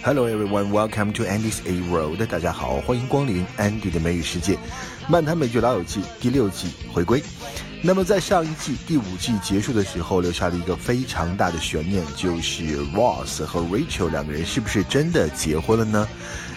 [0.00, 2.24] Hello everyone, welcome to Andy's A World。
[2.26, 4.56] 大家好，欢迎光临 Andy 的美语世界。
[5.08, 7.20] 漫谈美剧老友记第六季回归。
[7.82, 16.08] 那么在上一季第五季结束的时候，留下了一个非常大的悬念，就是 Ross 和 Rachel 两个人是不是真的结婚了呢？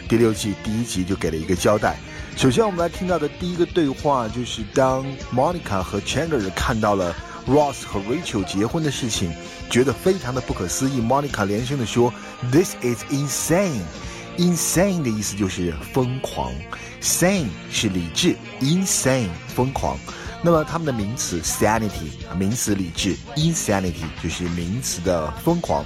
[0.08, 1.98] 第六季第一集就给了一个交代。
[2.38, 5.04] 首先我们来听到的第一个对话，就是当
[5.34, 7.16] Monica 和 Chandler 看到了
[7.48, 9.32] Ross 和 Rachel 结婚的事情。
[9.71, 12.14] 觉得非常的不可思议，Monica 连声的说
[12.52, 13.82] ：“This is insane。”
[14.38, 16.54] insane 的意思就是疯狂
[17.02, 19.98] ，sane 是理智，insane 疯狂。
[20.41, 25.85] 那么他们的名词 sanity 名词理智，insanity 就是名词的疯狂。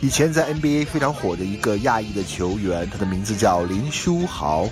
[0.00, 4.68] 以前在 NBA 非常火的一个亚裔的球员，他的名字叫林书豪，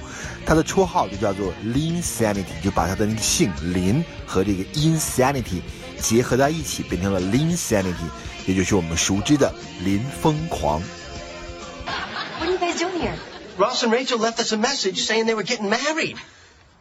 [0.47, 5.63] 他的绰号就叫做 Linsanity，就把他的那个姓林和这个 insanity。
[6.01, 8.09] 结合在一起变成了 Linsanity，
[8.47, 10.81] 也就是我们熟知的林疯狂。
[12.39, 13.17] What are you guys doing here?
[13.59, 16.17] Ross and Rachel left us a message saying they were getting married.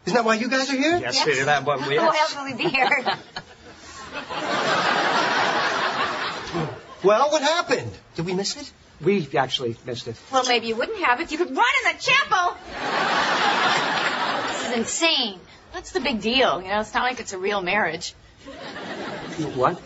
[0.04, 1.00] Isn't that why you guys are here?
[1.00, 1.46] Yes, yes.
[1.46, 1.80] that one.
[1.90, 2.00] Yes.
[2.00, 2.86] Why else would we be here?
[7.02, 7.92] Well, what happened?
[8.14, 8.72] Did we miss it?
[9.04, 10.16] We actually missed it.
[10.32, 12.56] Well, maybe you wouldn't have if you could run in the chapel.
[14.48, 15.38] this is insane.
[15.72, 16.62] What's the big deal?
[16.62, 18.14] You know, it's not like it's a real marriage.
[19.54, 19.80] What?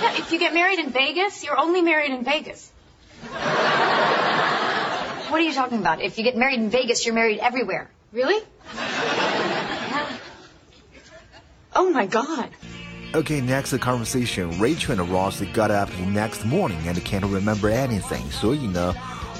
[0.00, 2.70] Yeah, if you get married in Vegas, you're only married in Vegas.
[5.30, 6.00] What are you talking about?
[6.00, 7.90] If you get married in Vegas, you're married everywhere.
[8.12, 8.42] Really?
[8.74, 10.16] Yeah.
[11.74, 12.50] Oh my god.
[13.13, 14.49] Okay, next conversation.
[14.59, 18.29] Rachel and Ross got up the next morning and can't remember anything.
[18.29, 18.93] 所以呢，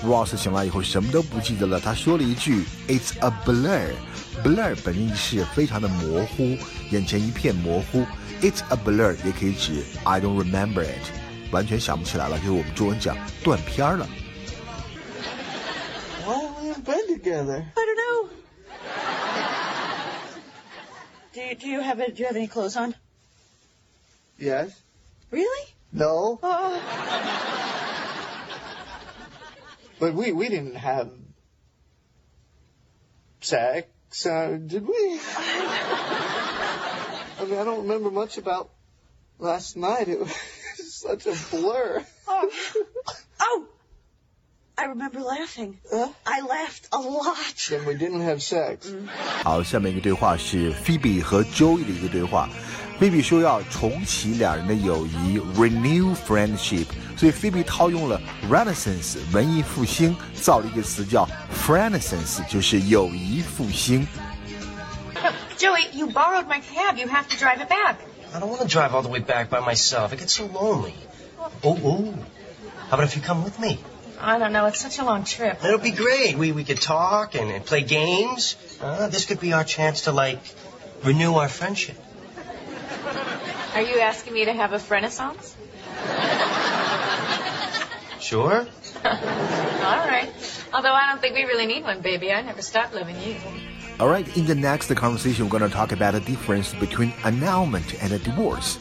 [0.03, 1.79] Ross 醒来以后什么都不记得了。
[1.79, 3.93] 他说了一句：“It's a blur。”
[4.43, 6.57] blur 本意是非常的模糊，
[6.89, 8.05] 眼前一片模糊。
[8.41, 14.07] It's a blur 也可以指 I don't remember it，完全想不起来了，就是我们中文讲断片儿了。
[16.25, 17.65] Why have we in bed together?
[17.75, 18.29] I don't know.
[21.33, 22.95] Do you, do you have a, do you have any clothes on?
[24.39, 24.71] Yes.
[25.31, 25.67] Really?
[25.91, 26.39] No.
[26.41, 26.81] Oh.
[29.99, 31.09] But we we didn't have
[33.41, 33.87] sex,
[34.25, 35.19] uh, did we?
[37.37, 38.69] I mean, I don't remember much about
[39.39, 40.09] last night.
[40.09, 40.35] It was
[40.77, 42.03] such a blur.
[42.27, 42.49] Oh.
[43.39, 43.67] oh.
[44.77, 45.79] I remember laughing.
[45.89, 46.09] Huh?
[46.25, 47.55] I laughed a lot.
[47.69, 48.93] Then we didn't have sex.
[49.43, 52.49] 好，下面一个对话是 Phoebe 和 Joey 的一个对话。
[53.00, 56.84] 菲比说要重启两人的友谊，renew friendship，
[57.16, 61.26] 所以菲比套用了 Renaissance 文艺复兴，造了一个词叫
[61.66, 64.06] Friendaissance，就是友谊复兴。
[65.56, 66.98] Joey, you borrowed my cab.
[66.98, 67.96] You have to drive it back.
[68.34, 70.12] I don't want to drive all the way back by myself.
[70.12, 70.92] It gets so lonely.
[71.64, 72.14] Oh, oh.
[72.90, 73.78] How about if you come with me?
[74.20, 74.66] I don't know.
[74.66, 75.64] It's such a long trip.
[75.64, 76.36] It'll be great.
[76.36, 78.56] We we could talk and, and play games.
[78.78, 80.40] Uh, this could be our chance to like
[81.02, 81.96] renew our friendship.
[83.74, 85.56] Are you asking me to have a friendaissance?
[88.20, 88.66] Sure.
[89.04, 90.30] All right.
[90.72, 92.32] Although I don't think we really need one, baby.
[92.32, 93.36] I never stopped loving you.
[93.98, 94.26] All right.
[94.36, 98.78] In the next conversation, we're going to talk about the difference between annulment and divorce.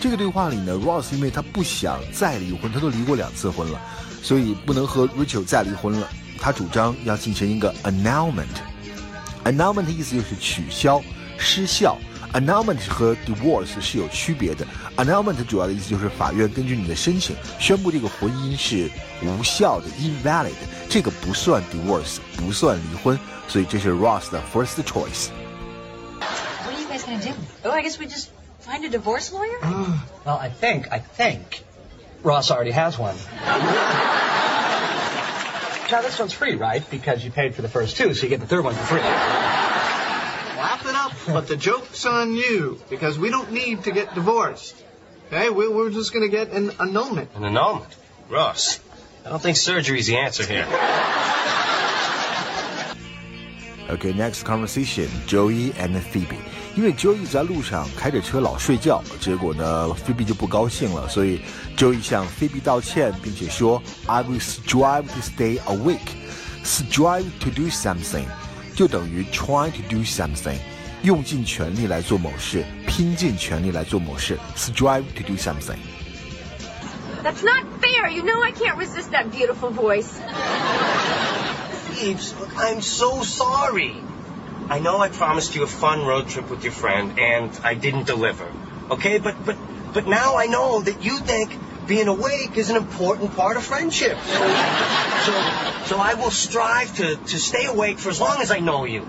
[0.00, 3.80] 这个对话里呢，Ross 因为他不想再离婚，他都离过两次婚了，
[4.22, 6.08] 所以不能和 Rachel 再离婚了。
[6.38, 8.46] 他主张要进行一个 annulment。
[9.44, 11.02] annulment 意思就是取消、
[11.38, 11.96] 失效。
[12.33, 14.65] annulment 和 divorce 是有区别的。
[14.97, 18.89] annulment 主要的意思就是法院根据你的申请宣布这个婚姻是
[19.23, 20.53] 无效的 （invalid），
[20.89, 23.19] 这个不算 divorce，不算离婚。
[23.47, 25.29] 所以这是 Ross 的 first choice。
[26.63, 27.33] What are you guys gonna do?
[27.63, 28.29] Oh, I guess we just
[28.61, 29.59] find a divorce lawyer.
[30.23, 31.63] Well, I think, I think
[32.21, 33.15] Ross already has one.
[35.91, 36.87] now, this one's free, right?
[36.91, 39.01] Because you paid for the first two, so you get the third one for free.
[40.83, 44.75] Laugh it up, but the joke's on you because we don't need to get divorced.
[45.27, 47.29] Okay, we, we're just going to get an annulment.
[47.35, 47.95] An annulment?
[48.29, 48.81] Ross,
[49.25, 50.67] I don't think surgery's the answer here.
[53.89, 56.37] Okay, next conversation, Joey and Phoebe.
[56.75, 61.39] 因为 Joey 在路上开着车老睡觉，结果呢，Phoebe 就不高兴了，所以
[61.77, 66.11] Joey 向 Phoebe 道歉，并且说，I will strive to stay awake.
[66.65, 68.25] Strive to do something
[68.75, 70.57] 就等于 try to do something，
[71.04, 75.76] 用尽全力来做某事，拼尽全力来做某事，strive to do something。
[77.22, 78.08] That's not fair.
[78.08, 80.08] You know I can't resist that beautiful voice.
[81.90, 83.94] Pheebs, I'm so sorry.
[84.70, 88.06] I know I promised you a fun road trip with your friend, and I didn't
[88.06, 88.46] deliver.
[88.90, 89.56] Okay, but but
[89.92, 91.50] but now I know that you think
[91.86, 94.16] being awake is an important part of friendship.
[94.16, 94.40] So,
[95.26, 95.32] so,
[95.84, 99.04] so I will strive to, to stay awake for as long as I know you.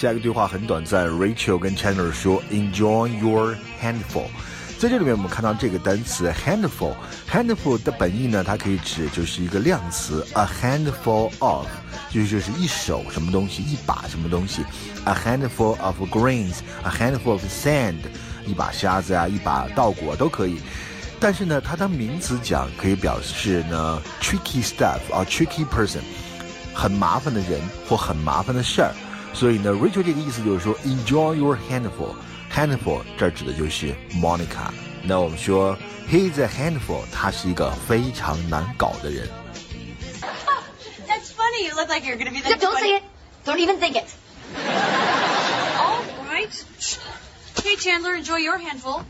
[0.00, 4.28] 下一个对话很短暂，Rachel 跟 Chandler 说，Enjoy your handful。
[4.78, 11.66] 在这里面，我们看到这个单词 handful，handful 的本意呢，它可以指就是一个量词，a handful of，
[12.08, 14.64] 就是就是一手什么东西，一把什么东西
[15.04, 17.96] ，a handful of grains，a handful of sand，
[18.46, 20.62] 一把沙子啊，一把稻谷啊都可以。
[21.20, 26.00] 但是呢，它当名词讲，可以表示呢 tricky stuff 啊，tricky person，
[26.72, 28.94] 很麻烦的人或很麻烦的事儿。
[29.33, 34.71] 所以呢，Rachel 这个意思就是说，enjoy your handful。handful 这儿指的就是 Monica。
[35.03, 35.77] 那我们说
[36.09, 39.27] he's a handful，他是一个非常难搞的人。
[41.07, 41.67] That's funny.
[41.67, 42.55] You look like you're gonna be the.
[42.55, 43.03] Don't say it.
[43.45, 44.05] Don't even think it.
[45.77, 46.49] All right.
[47.62, 49.04] Hey, Chandler, enjoy your handful.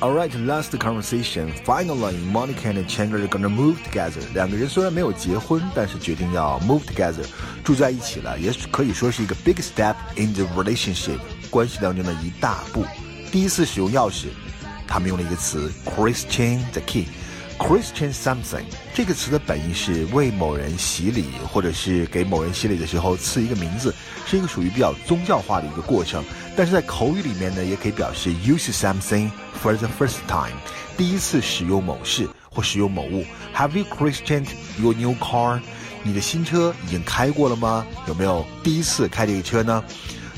[0.00, 1.52] All right, last conversation.
[1.64, 4.22] Finally, Monica and Chandler are gonna move together.
[4.32, 7.26] 两个人虽然没有结婚，但是决定要 move together，
[7.64, 11.18] 住在一起了，也可以说是一个 big step in the relationship，
[11.50, 12.84] 关系当中的一大步。
[13.32, 14.28] 第一次使用钥匙，
[14.86, 17.06] 他们用了一个词 christen the key。
[17.58, 18.62] Christian something
[18.94, 23.92] 这个词的本意是为某人洗礼，或者是给某人洗礼的时候赐一个名字，
[24.24, 26.24] 是一个属于比较宗教化的一个过程。
[26.56, 29.30] 但是在口语里面呢，也可以表示 use something
[29.62, 30.56] for the first time，
[30.96, 33.24] 第一次使用某事或使用某物。
[33.54, 34.48] Have you christened
[34.80, 35.60] your new car？
[36.04, 37.84] 你的新车已经开过了吗？
[38.06, 39.82] 有没有第一次开这个车呢？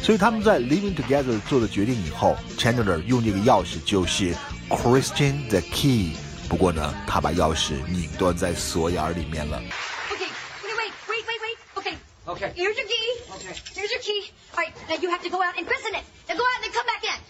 [0.03, 4.35] 所以他们在 living together 做的决定以后，Chandler 用这个钥匙就是
[4.71, 6.13] Christian the key。
[6.51, 9.63] 不过呢，他把钥匙拧断在锁眼儿里面了。
[10.11, 10.27] Okay.
[10.65, 11.57] Wait, wait, wait, wait, wait.
[11.77, 11.95] Okay.
[12.27, 12.53] Okay.
[12.57, 13.23] Here's your key.
[13.37, 13.55] Okay.
[13.73, 14.33] Here's your key.
[14.57, 14.73] All right.
[14.89, 16.03] Now you have to go out and christen it.
[16.29, 17.21] Now go out and then come back in.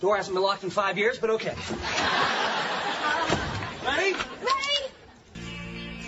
[0.00, 1.54] Door hasn't been locked in five years, but okay.
[3.84, 4.16] Ready?
[4.42, 4.90] Ready?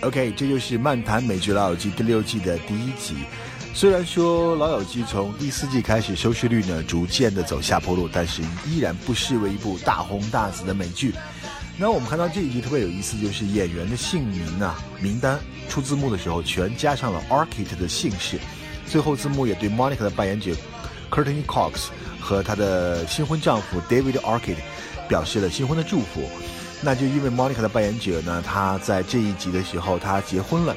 [0.01, 3.23] OK，这就是《漫谈美剧老友记》第六季的第一集。
[3.73, 11.13] 虽然说《老友记》从第四季开始收视率呢逐渐的走下坡路，但是依然不失为一部大红大紫的美剧。
[11.81, 15.39] 那我们看到这一集特别有意思，就是演员的姓名啊名单
[15.69, 18.37] 出字幕的时候全加上了 Arquette 的姓氏，
[18.85, 20.51] 最后字幕也对 Monica 的扮演者
[21.09, 21.85] Curtney Cox
[22.19, 24.57] 和她的新婚丈夫 David Arquette
[25.07, 26.29] 表示了新婚的祝福。
[26.81, 30.75] 那就因为 Monica 的扮演者呢，她在这一集的时候她结婚了，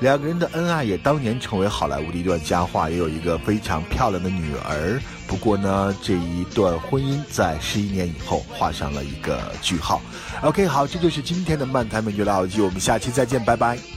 [0.00, 5.00] 两个人的恩爱也当年成为好莱坞的一段佳话，也有一个非常漂亮的女儿。
[5.26, 10.02] 不过呢，这一段婚姻在十一年以后画上了一个句号。
[10.42, 13.95] OK，好，这就是今天的漫谈美剧老友记，我们下期再见，拜拜。